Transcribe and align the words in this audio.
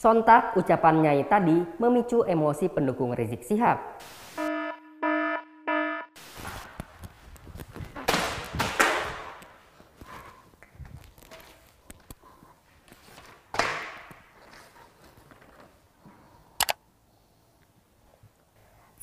Sontak 0.00 0.56
ucapan 0.56 1.04
Nyai 1.04 1.28
tadi 1.28 1.60
memicu 1.76 2.24
emosi 2.24 2.72
pendukung 2.72 3.12
Rizik 3.12 3.44
Sihab. 3.44 3.76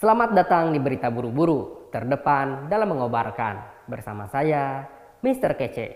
Selamat 0.02 0.34
datang 0.34 0.73
di 0.73 0.82
Berita 0.82 1.14
Buru-Buru, 1.14 1.93
terdepan 1.93 2.73
dalam 2.73 2.98
mengobarkan. 2.98 3.86
Bersama 3.86 4.25
saya, 4.34 4.89
Mr. 5.21 5.61
Kece, 5.61 5.88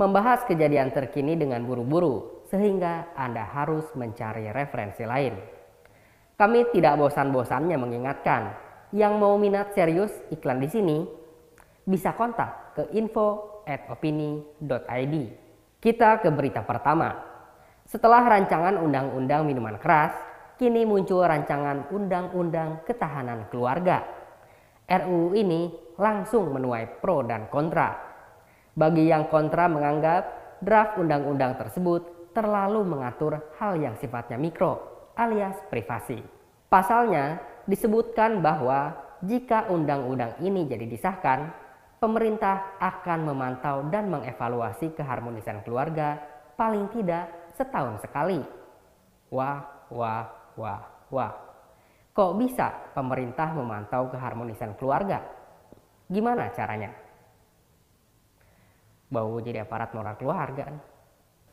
membahas 0.00 0.48
kejadian 0.48 0.96
terkini 0.96 1.36
dengan 1.36 1.60
buru-buru, 1.68 2.35
sehingga 2.46 3.12
Anda 3.18 3.42
harus 3.42 3.86
mencari 3.98 4.50
referensi 4.54 5.02
lain. 5.02 5.34
Kami 6.36 6.68
tidak 6.70 7.00
bosan-bosannya 7.00 7.76
mengingatkan, 7.80 8.42
yang 8.94 9.18
mau 9.18 9.34
minat 9.40 9.72
serius 9.72 10.12
iklan 10.30 10.62
di 10.62 10.68
sini, 10.68 10.98
bisa 11.86 12.14
kontak 12.14 12.76
ke 12.76 12.82
info 12.94 13.62
at 13.66 13.88
opini.id. 13.90 15.14
Kita 15.80 16.22
ke 16.22 16.28
berita 16.30 16.62
pertama. 16.62 17.14
Setelah 17.86 18.26
rancangan 18.26 18.78
Undang-Undang 18.82 19.42
Minuman 19.46 19.78
Keras 19.78 20.14
kini 20.58 20.82
muncul 20.82 21.22
rancangan 21.22 21.90
Undang-Undang 21.94 22.82
Ketahanan 22.86 23.46
Keluarga. 23.52 24.02
RUU 24.86 25.34
ini 25.34 25.70
langsung 25.98 26.54
menuai 26.54 27.02
pro 27.02 27.22
dan 27.26 27.50
kontra. 27.50 27.96
Bagi 28.76 29.08
yang 29.08 29.26
kontra 29.32 29.66
menganggap 29.66 30.22
draft 30.60 30.96
undang-undang 31.00 31.56
tersebut 31.58 32.15
terlalu 32.36 32.84
mengatur 32.84 33.40
hal 33.56 33.80
yang 33.80 33.96
sifatnya 33.96 34.36
mikro 34.36 34.76
alias 35.16 35.56
privasi. 35.72 36.20
Pasalnya 36.68 37.40
disebutkan 37.64 38.44
bahwa 38.44 38.92
jika 39.24 39.64
undang-undang 39.72 40.36
ini 40.44 40.68
jadi 40.68 40.84
disahkan, 40.84 41.48
pemerintah 41.96 42.76
akan 42.76 43.32
memantau 43.32 43.88
dan 43.88 44.12
mengevaluasi 44.12 44.92
keharmonisan 44.92 45.64
keluarga 45.64 46.20
paling 46.60 46.92
tidak 46.92 47.32
setahun 47.56 48.04
sekali. 48.04 48.44
Wah, 49.32 49.88
wah, 49.88 50.28
wah, 50.60 50.80
wah. 51.08 51.32
Kok 52.12 52.32
bisa 52.36 52.92
pemerintah 52.92 53.56
memantau 53.56 54.12
keharmonisan 54.12 54.76
keluarga? 54.76 55.24
Gimana 56.12 56.52
caranya? 56.52 56.92
Bau 59.08 59.40
jadi 59.40 59.64
aparat 59.64 59.96
moral 59.96 60.16
keluarga. 60.20 60.95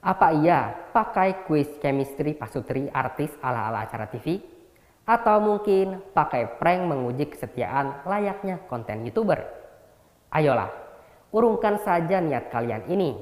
Apa 0.04 0.36
iya 0.36 0.92
pakai 0.92 1.48
kuis 1.48 1.80
chemistry 1.80 2.36
pasutri 2.36 2.92
artis 2.92 3.32
ala-ala 3.40 3.88
acara 3.88 4.12
TV? 4.12 4.36
Atau 5.08 5.40
mungkin 5.40 6.04
pakai 6.12 6.60
prank 6.60 6.92
menguji 6.92 7.32
kesetiaan 7.32 8.04
layaknya 8.04 8.60
konten 8.68 9.08
youtuber? 9.08 9.40
Ayolah, 10.28 10.68
urungkan 11.32 11.80
saja 11.88 12.20
niat 12.20 12.52
kalian 12.52 12.84
ini. 12.92 13.16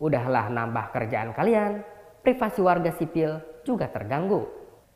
Udahlah 0.00 0.48
nambah 0.48 0.96
kerjaan 0.96 1.36
kalian, 1.36 1.84
privasi 2.24 2.64
warga 2.64 2.96
sipil 2.96 3.44
juga 3.60 3.92
terganggu. 3.92 4.48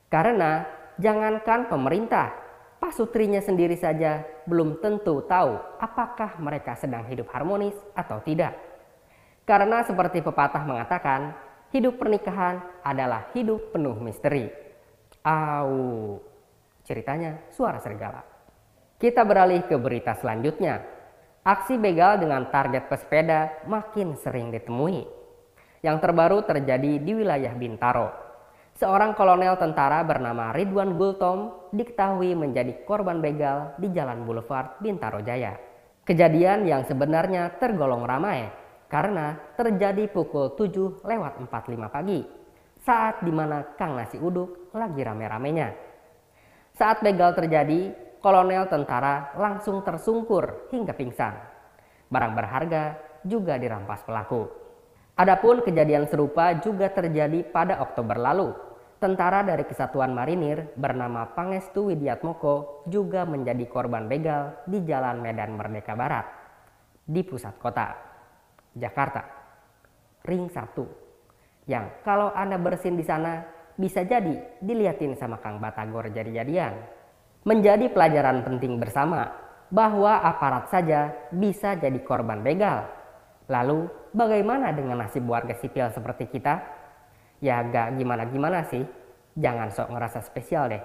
Karena 0.09 0.65
jangankan 0.97 1.69
pemerintah, 1.69 2.33
pasutrinya 2.81 3.45
sendiri 3.45 3.77
saja 3.77 4.25
belum 4.49 4.81
tentu 4.81 5.21
tahu 5.29 5.61
apakah 5.77 6.41
mereka 6.41 6.73
sedang 6.73 7.05
hidup 7.05 7.29
harmonis 7.37 7.77
atau 7.93 8.17
tidak. 8.25 8.68
Karena 9.49 9.81
seperti 9.81 10.21
pepatah 10.21 10.61
mengatakan, 10.69 11.33
hidup 11.73 11.97
pernikahan 11.97 12.61
adalah 12.85 13.33
hidup 13.33 13.73
penuh 13.73 13.97
misteri. 13.97 14.53
Au, 15.25 16.21
ceritanya 16.85 17.49
suara 17.49 17.81
serigala. 17.81 18.21
Kita 19.01 19.25
beralih 19.25 19.65
ke 19.65 19.81
berita 19.81 20.13
selanjutnya. 20.21 20.85
Aksi 21.49 21.81
begal 21.81 22.21
dengan 22.21 22.53
target 22.53 22.93
pesepeda 22.93 23.65
makin 23.65 24.21
sering 24.21 24.53
ditemui. 24.53 25.09
Yang 25.81 25.97
terbaru 26.05 26.45
terjadi 26.45 27.01
di 27.01 27.13
wilayah 27.17 27.57
Bintaro, 27.57 28.29
Seorang 28.79 29.19
kolonel 29.19 29.59
tentara 29.59 30.07
bernama 30.07 30.55
Ridwan 30.55 30.95
Gultom 30.95 31.51
diketahui 31.75 32.39
menjadi 32.39 32.87
korban 32.87 33.19
begal 33.19 33.75
di 33.75 33.91
Jalan 33.91 34.23
Boulevard 34.23 34.79
Bintaro 34.79 35.19
Jaya. 35.19 35.59
Kejadian 36.07 36.63
yang 36.63 36.87
sebenarnya 36.87 37.59
tergolong 37.59 38.07
ramai 38.07 38.68
karena 38.89 39.37
terjadi 39.55 40.09
pukul 40.09 40.57
7 40.57 41.05
lewat 41.05 41.45
45 41.45 41.89
pagi 41.93 42.21
saat 42.83 43.21
di 43.21 43.29
mana 43.29 43.77
Kang 43.77 43.95
Nasi 43.95 44.17
Uduk 44.17 44.73
lagi 44.73 45.05
rame-ramenya. 45.05 45.69
Saat 46.73 47.05
begal 47.05 47.37
terjadi, 47.37 47.93
kolonel 48.25 48.65
tentara 48.73 49.37
langsung 49.37 49.85
tersungkur 49.85 50.73
hingga 50.73 50.97
pingsan. 50.97 51.37
Barang 52.09 52.33
berharga 52.33 52.97
juga 53.29 53.61
dirampas 53.61 54.01
pelaku. 54.09 54.49
Adapun 55.21 55.61
kejadian 55.61 56.09
serupa 56.09 56.57
juga 56.57 56.89
terjadi 56.89 57.45
pada 57.45 57.83
Oktober 57.85 58.17
lalu 58.17 58.55
Tentara 58.99 59.47
dari 59.47 59.63
Kesatuan 59.63 60.11
Marinir 60.11 60.75
bernama 60.75 61.31
Pangestu 61.31 61.87
Widiatmoko 61.87 62.83
juga 62.91 63.23
menjadi 63.23 63.63
korban 63.71 64.11
begal 64.11 64.59
di 64.67 64.83
Jalan 64.83 65.23
Medan 65.23 65.55
Merdeka 65.55 65.95
Barat 65.95 66.27
di 67.07 67.23
pusat 67.23 67.55
kota 67.63 68.08
Jakarta. 68.77 69.25
Ring 70.27 70.51
1. 70.51 71.69
Yang 71.69 71.87
kalau 72.05 72.33
Anda 72.33 72.61
bersin 72.61 72.97
di 72.97 73.05
sana 73.05 73.45
bisa 73.79 74.03
jadi 74.05 74.61
dilihatin 74.61 75.15
sama 75.17 75.41
Kang 75.41 75.63
Batagor 75.63 76.11
jadi-jadian. 76.11 76.75
Menjadi 77.47 77.89
pelajaran 77.89 78.45
penting 78.45 78.77
bersama 78.77 79.31
bahwa 79.73 80.21
aparat 80.21 80.69
saja 80.69 81.15
bisa 81.33 81.79
jadi 81.79 81.97
korban 82.03 82.45
begal. 82.45 82.89
Lalu 83.49 83.89
bagaimana 84.13 84.75
dengan 84.75 85.01
nasib 85.01 85.25
warga 85.25 85.57
sipil 85.57 85.89
seperti 85.89 86.29
kita? 86.29 86.79
ya 87.39 87.63
gak 87.67 87.99
gimana-gimana 87.99 88.67
sih. 88.67 88.85
Jangan 89.39 89.71
sok 89.71 89.95
ngerasa 89.95 90.19
spesial 90.27 90.67
deh. 90.67 90.83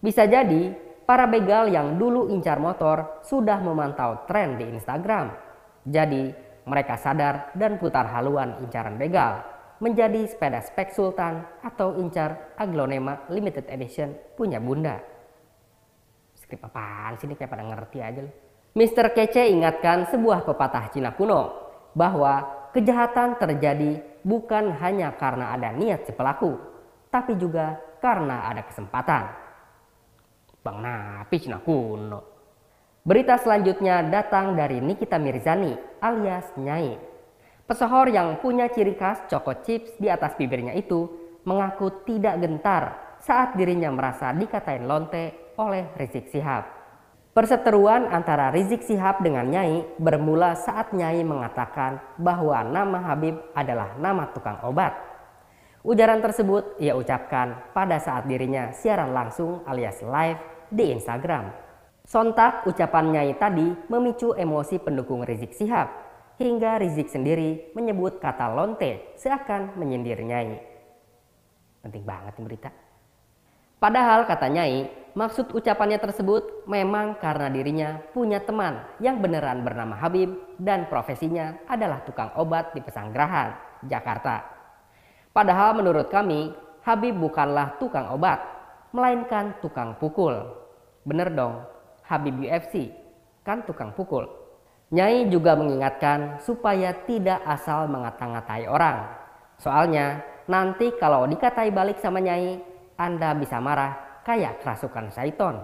Bisa 0.00 0.24
jadi 0.24 0.72
para 1.04 1.28
begal 1.28 1.68
yang 1.68 2.00
dulu 2.00 2.32
incar 2.32 2.56
motor 2.56 3.20
sudah 3.20 3.60
memantau 3.60 4.24
tren 4.24 4.56
di 4.56 4.64
Instagram. 4.72 5.36
Jadi 5.84 6.32
mereka 6.70 6.94
sadar 6.94 7.50
dan 7.58 7.82
putar 7.82 8.06
haluan 8.14 8.62
incaran 8.62 8.94
begal 8.94 9.42
menjadi 9.82 10.28
sepeda 10.30 10.62
spek 10.62 10.94
sultan 10.94 11.42
atau 11.66 11.98
incar 11.98 12.54
aglonema 12.54 13.26
limited 13.32 13.66
edition 13.66 14.14
punya 14.38 14.62
bunda. 14.62 15.02
Skrip 16.38 16.62
apaan 16.62 17.18
sih 17.18 17.26
ini 17.26 17.34
kayak 17.34 17.50
pada 17.50 17.64
ngerti 17.66 17.98
aja 17.98 18.20
loh. 18.22 18.34
Mr. 18.70 19.10
Kece 19.10 19.50
ingatkan 19.50 20.06
sebuah 20.14 20.46
pepatah 20.46 20.94
Cina 20.94 21.10
kuno 21.10 21.58
bahwa 21.90 22.46
kejahatan 22.70 23.34
terjadi 23.34 23.98
bukan 24.22 24.78
hanya 24.78 25.10
karena 25.18 25.50
ada 25.58 25.74
niat 25.74 26.06
si 26.06 26.14
pelaku, 26.14 26.54
tapi 27.10 27.34
juga 27.34 27.74
karena 27.98 28.46
ada 28.46 28.62
kesempatan. 28.62 29.24
Bang 30.60 30.78
Napi 30.84 31.36
Cina 31.40 31.58
kuno. 31.58 32.39
Berita 33.10 33.34
selanjutnya 33.42 34.06
datang 34.06 34.54
dari 34.54 34.78
Nikita 34.78 35.18
Mirzani 35.18 35.74
alias 35.98 36.46
Nyai. 36.54 36.94
Pesohor 37.66 38.06
yang 38.06 38.38
punya 38.38 38.70
ciri 38.70 38.94
khas 38.94 39.26
coko 39.26 39.66
chips 39.66 39.98
di 39.98 40.06
atas 40.06 40.38
bibirnya 40.38 40.78
itu 40.78 41.10
mengaku 41.42 42.06
tidak 42.06 42.38
gentar 42.38 43.18
saat 43.18 43.58
dirinya 43.58 43.90
merasa 43.90 44.30
dikatain 44.30 44.86
lonte 44.86 45.50
oleh 45.58 45.90
Rizik 45.98 46.30
Sihab. 46.30 46.70
Perseteruan 47.34 48.14
antara 48.14 48.54
Rizik 48.54 48.86
Sihab 48.86 49.26
dengan 49.26 49.50
Nyai 49.50 49.90
bermula 49.98 50.54
saat 50.54 50.94
Nyai 50.94 51.26
mengatakan 51.26 51.98
bahwa 52.14 52.62
nama 52.62 53.10
Habib 53.10 53.42
adalah 53.58 53.98
nama 53.98 54.30
tukang 54.30 54.62
obat. 54.62 54.94
Ujaran 55.82 56.22
tersebut 56.22 56.78
ia 56.78 56.94
ucapkan 56.94 57.74
pada 57.74 57.98
saat 57.98 58.30
dirinya 58.30 58.70
siaran 58.70 59.10
langsung 59.10 59.66
alias 59.66 59.98
live 59.98 60.38
di 60.70 60.94
Instagram. 60.94 61.69
Sontak 62.10 62.66
ucapan 62.66 63.14
Nyai 63.14 63.38
tadi 63.38 63.70
memicu 63.86 64.34
emosi 64.34 64.82
pendukung 64.82 65.22
Rizik 65.22 65.54
Sihab 65.54 65.94
hingga 66.42 66.82
Rizik 66.82 67.06
sendiri 67.06 67.70
menyebut 67.78 68.18
kata 68.18 68.50
lonte 68.50 69.14
seakan 69.14 69.78
menyindir 69.78 70.18
Nyai. 70.18 70.58
Penting 71.78 72.02
banget 72.02 72.34
ini 72.34 72.50
berita. 72.50 72.74
Padahal 73.78 74.26
kata 74.26 74.50
Nyai, 74.50 74.90
maksud 75.14 75.54
ucapannya 75.54 76.02
tersebut 76.02 76.66
memang 76.66 77.14
karena 77.22 77.46
dirinya 77.46 78.02
punya 78.10 78.42
teman 78.42 78.82
yang 78.98 79.22
beneran 79.22 79.62
bernama 79.62 79.94
Habib 79.94 80.34
dan 80.58 80.90
profesinya 80.90 81.62
adalah 81.70 82.02
tukang 82.02 82.34
obat 82.34 82.74
di 82.74 82.82
Pesanggerahan, 82.82 83.54
Jakarta. 83.86 84.50
Padahal 85.30 85.78
menurut 85.78 86.10
kami, 86.10 86.50
Habib 86.82 87.14
bukanlah 87.22 87.78
tukang 87.78 88.10
obat, 88.10 88.42
melainkan 88.90 89.54
tukang 89.62 89.94
pukul. 89.94 90.58
Bener 91.06 91.30
dong, 91.30 91.78
Habib 92.10 92.42
UFC 92.42 92.90
kan 93.46 93.62
tukang 93.62 93.94
pukul. 93.94 94.26
Nyai 94.90 95.30
juga 95.30 95.54
mengingatkan 95.54 96.42
supaya 96.42 96.90
tidak 97.06 97.38
asal 97.46 97.86
mengata-ngatai 97.86 98.66
orang. 98.66 99.06
Soalnya 99.62 100.18
nanti 100.50 100.90
kalau 100.98 101.30
dikatai 101.30 101.70
balik 101.70 102.02
sama 102.02 102.18
Nyai, 102.18 102.58
Anda 102.98 103.30
bisa 103.38 103.62
marah 103.62 104.22
kayak 104.26 104.58
kerasukan 104.66 105.14
syaiton. 105.14 105.62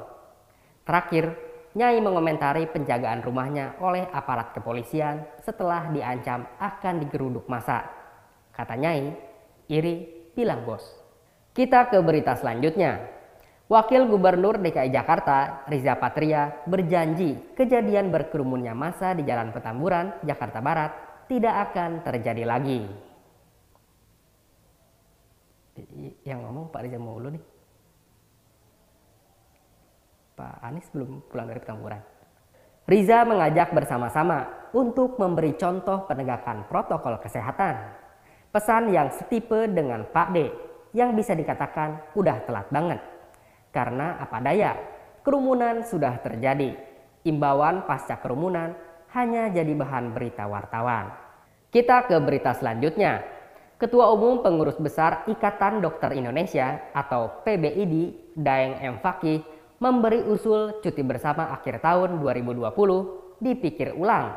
Terakhir, 0.86 1.34
Nyai 1.76 1.98
mengomentari 2.00 2.70
penjagaan 2.70 3.20
rumahnya 3.20 3.76
oleh 3.82 4.06
aparat 4.08 4.54
kepolisian 4.54 5.26
setelah 5.42 5.90
diancam 5.90 6.46
akan 6.56 6.94
digeruduk 7.02 7.50
masa. 7.50 7.84
Kata 8.54 8.78
Nyai, 8.78 9.12
iri 9.68 10.30
bilang 10.32 10.62
bos. 10.62 10.86
Kita 11.50 11.90
ke 11.90 11.98
berita 12.00 12.38
selanjutnya. 12.38 13.15
Wakil 13.66 14.06
Gubernur 14.06 14.62
DKI 14.62 14.94
Jakarta, 14.94 15.66
Riza 15.66 15.98
Patria, 15.98 16.62
berjanji 16.70 17.34
kejadian 17.58 18.14
berkerumunnya 18.14 18.78
masa 18.78 19.10
di 19.10 19.26
Jalan 19.26 19.50
Petamburan, 19.50 20.22
Jakarta 20.22 20.62
Barat 20.62 20.94
tidak 21.26 21.70
akan 21.70 22.06
terjadi 22.06 22.46
lagi. 22.46 22.86
Yang 26.22 26.38
ngomong 26.46 26.70
Pak 26.70 26.80
Riza 26.86 26.98
Maulu 27.02 27.34
nih. 27.34 27.44
Pak 30.38 30.62
Anies 30.62 30.86
belum 30.94 31.26
pulang 31.26 31.50
dari 31.50 31.58
Petamburan. 31.58 32.02
Riza 32.86 33.26
mengajak 33.26 33.74
bersama-sama 33.74 34.70
untuk 34.78 35.18
memberi 35.18 35.58
contoh 35.58 36.06
penegakan 36.06 36.70
protokol 36.70 37.18
kesehatan. 37.18 37.82
Pesan 38.54 38.94
yang 38.94 39.10
setipe 39.10 39.66
dengan 39.66 40.06
Pak 40.06 40.28
D 40.30 40.54
yang 40.94 41.18
bisa 41.18 41.34
dikatakan 41.34 42.14
udah 42.14 42.46
telat 42.46 42.70
banget 42.70 43.15
karena 43.76 44.16
apa 44.16 44.40
daya, 44.40 44.72
kerumunan 45.20 45.84
sudah 45.84 46.16
terjadi. 46.24 46.72
Imbauan 47.28 47.84
pasca 47.84 48.16
kerumunan 48.16 48.72
hanya 49.12 49.52
jadi 49.52 49.76
bahan 49.76 50.16
berita 50.16 50.48
wartawan. 50.48 51.12
Kita 51.68 52.08
ke 52.08 52.16
berita 52.16 52.56
selanjutnya. 52.56 53.20
Ketua 53.76 54.08
Umum 54.08 54.40
Pengurus 54.40 54.80
Besar 54.80 55.28
Ikatan 55.28 55.84
Dokter 55.84 56.16
Indonesia 56.16 56.88
atau 56.96 57.44
PBID, 57.44 58.16
Daeng 58.32 58.80
M. 58.80 58.96
Fakih, 59.04 59.44
memberi 59.76 60.24
usul 60.24 60.80
cuti 60.80 61.04
bersama 61.04 61.52
akhir 61.52 61.84
tahun 61.84 62.16
2020 62.24 62.72
dipikir 63.44 63.92
ulang 63.92 64.32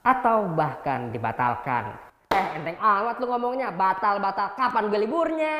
atau 0.00 0.48
bahkan 0.56 1.12
dibatalkan. 1.12 1.92
Eh 2.32 2.46
enteng 2.56 2.80
amat 2.80 3.20
lu 3.20 3.28
ngomongnya 3.28 3.68
batal-batal 3.68 4.56
kapan 4.56 4.88
gue 4.88 5.00
liburnya? 5.04 5.56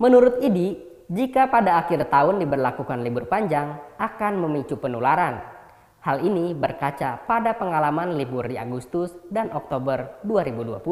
Menurut 0.00 0.40
IDI, 0.40 0.93
jika 1.12 1.52
pada 1.52 1.84
akhir 1.84 2.08
tahun 2.08 2.40
diberlakukan 2.40 3.04
libur 3.04 3.28
panjang 3.28 3.76
akan 4.00 4.40
memicu 4.40 4.80
penularan. 4.80 5.40
Hal 6.00 6.20
ini 6.20 6.52
berkaca 6.52 7.24
pada 7.24 7.56
pengalaman 7.56 8.16
libur 8.16 8.44
di 8.44 8.60
Agustus 8.60 9.12
dan 9.32 9.48
Oktober 9.52 10.20
2020. 10.24 10.84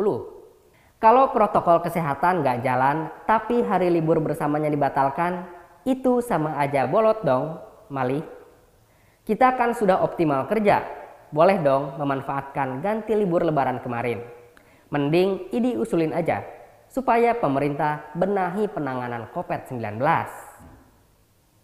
Kalau 1.00 1.24
protokol 1.34 1.84
kesehatan 1.84 2.40
nggak 2.40 2.60
jalan, 2.64 3.12
tapi 3.28 3.60
hari 3.60 3.92
libur 3.92 4.20
bersamanya 4.24 4.72
dibatalkan, 4.72 5.44
itu 5.84 6.22
sama 6.24 6.56
aja 6.56 6.88
bolot 6.88 7.20
dong, 7.26 7.60
Mali. 7.92 8.22
Kita 9.26 9.52
kan 9.58 9.76
sudah 9.76 10.00
optimal 10.00 10.48
kerja, 10.48 10.80
boleh 11.28 11.60
dong 11.60 11.96
memanfaatkan 12.00 12.80
ganti 12.80 13.12
libur 13.16 13.44
lebaran 13.44 13.80
kemarin. 13.80 14.22
Mending 14.92 15.48
idi 15.52 15.76
usulin 15.76 16.12
aja 16.12 16.44
supaya 16.92 17.32
pemerintah 17.32 18.12
benahi 18.12 18.68
penanganan 18.68 19.32
COVID-19. 19.32 19.96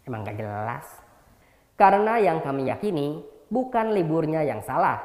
Emang 0.09 0.25
gak 0.25 0.41
jelas? 0.41 0.89
Karena 1.77 2.17
yang 2.17 2.41
kami 2.41 2.73
yakini 2.73 3.21
bukan 3.53 3.93
liburnya 3.93 4.41
yang 4.41 4.65
salah, 4.65 4.99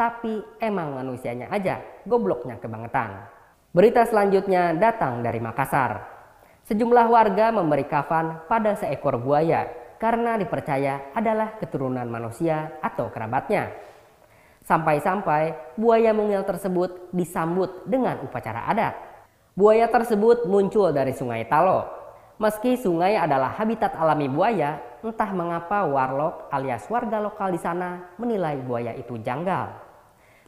tapi 0.00 0.40
emang 0.58 0.96
manusianya 0.96 1.52
aja 1.52 1.84
gobloknya 2.08 2.56
kebangetan. 2.56 3.28
Berita 3.76 4.08
selanjutnya 4.08 4.72
datang 4.72 5.20
dari 5.20 5.36
Makassar. 5.38 6.16
Sejumlah 6.64 7.06
warga 7.12 7.52
memberi 7.52 7.84
kafan 7.84 8.48
pada 8.48 8.72
seekor 8.76 9.20
buaya 9.20 9.68
karena 10.00 10.40
dipercaya 10.40 11.12
adalah 11.12 11.60
keturunan 11.60 12.08
manusia 12.08 12.80
atau 12.80 13.12
kerabatnya. 13.12 13.68
Sampai-sampai 14.64 15.76
buaya 15.80 16.12
mungil 16.12 16.44
tersebut 16.44 17.12
disambut 17.12 17.88
dengan 17.88 18.20
upacara 18.20 18.68
adat. 18.68 19.07
Buaya 19.58 19.90
tersebut 19.90 20.46
muncul 20.46 20.94
dari 20.94 21.10
sungai 21.10 21.42
Talo. 21.50 21.82
Meski 22.38 22.78
sungai 22.78 23.18
adalah 23.18 23.58
habitat 23.58 23.90
alami 23.90 24.30
buaya, 24.30 24.78
entah 25.02 25.34
mengapa 25.34 25.82
warlock 25.82 26.46
alias 26.54 26.86
warga 26.86 27.18
lokal 27.18 27.50
di 27.50 27.58
sana 27.58 28.14
menilai 28.22 28.54
buaya 28.62 28.94
itu 28.94 29.18
janggal. 29.18 29.74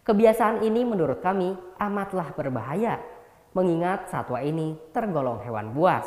Kebiasaan 0.06 0.62
ini 0.62 0.86
menurut 0.86 1.18
kami 1.18 1.58
amatlah 1.82 2.30
berbahaya, 2.38 3.02
mengingat 3.50 4.06
satwa 4.14 4.46
ini 4.46 4.78
tergolong 4.94 5.42
hewan 5.42 5.74
buas. 5.74 6.06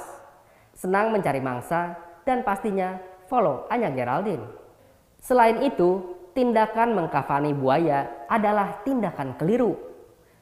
Senang 0.71 1.11
mencari 1.11 1.43
mangsa 1.43 1.99
dan 2.23 2.39
pastinya 2.47 3.03
follow 3.27 3.67
Anya 3.67 3.91
Geraldine. 3.91 4.47
Selain 5.19 5.59
itu, 5.59 6.07
tindakan 6.31 6.95
mengkafani 6.95 7.51
buaya 7.51 8.23
adalah 8.31 8.79
tindakan 8.87 9.35
keliru. 9.35 9.75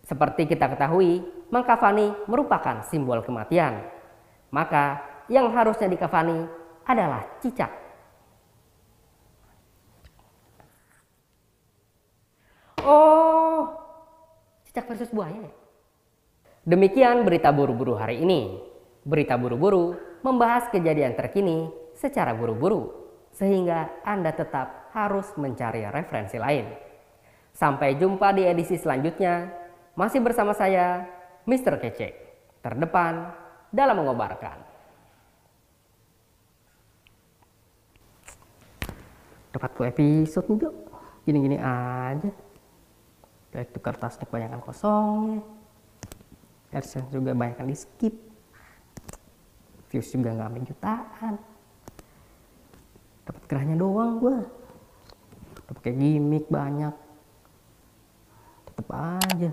Seperti 0.06 0.46
kita 0.46 0.70
ketahui, 0.70 1.41
mengkafani 1.52 2.16
merupakan 2.26 2.82
simbol 2.88 3.22
kematian. 3.22 3.84
Maka 4.50 5.04
yang 5.28 5.52
harusnya 5.52 5.92
dikafani 5.92 6.48
adalah 6.88 7.24
cicak. 7.44 7.70
Oh, 12.82 13.70
cicak 14.66 14.90
versus 14.90 15.12
buaya. 15.14 15.46
Demikian 16.66 17.22
berita 17.28 17.54
buru-buru 17.54 17.94
hari 17.94 18.26
ini. 18.26 18.58
Berita 19.06 19.38
buru-buru 19.38 19.98
membahas 20.22 20.70
kejadian 20.70 21.18
terkini 21.18 21.70
secara 21.98 22.34
buru-buru, 22.38 22.90
sehingga 23.34 23.90
Anda 24.06 24.34
tetap 24.34 24.94
harus 24.94 25.30
mencari 25.38 25.86
referensi 25.90 26.38
lain. 26.38 26.70
Sampai 27.54 27.98
jumpa 27.98 28.34
di 28.34 28.46
edisi 28.46 28.78
selanjutnya. 28.78 29.50
Masih 29.98 30.24
bersama 30.24 30.56
saya, 30.56 31.04
Mr. 31.46 31.82
Kece, 31.82 32.10
terdepan 32.62 33.34
dalam 33.74 34.04
mengobarkan. 34.04 34.58
Dapat 39.52 39.70
tuh 39.76 39.86
episode 39.88 40.48
juga, 40.48 40.70
gini-gini 41.28 41.60
aja. 41.60 42.32
Kayak 43.52 43.68
itu 43.68 43.80
kertasnya 43.84 44.24
kebanyakan 44.24 44.62
kosong. 44.64 45.44
AdSense 46.72 47.12
juga 47.12 47.36
banyak 47.36 47.60
di 47.68 47.76
skip. 47.76 48.16
Views 49.92 50.08
juga 50.08 50.32
nggak 50.32 50.48
sampai 50.48 50.64
jutaan. 50.64 51.34
Dapat 53.28 53.44
gerahnya 53.52 53.76
doang 53.76 54.24
gua. 54.24 54.40
Dapat 55.68 55.78
kayak 55.84 55.98
gimmick 56.00 56.48
banyak. 56.48 56.96
Tetep 58.72 58.88
aja. 58.88 59.52